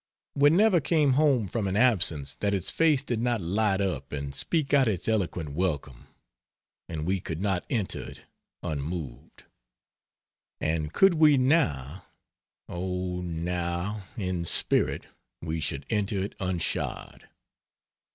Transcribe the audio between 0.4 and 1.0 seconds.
never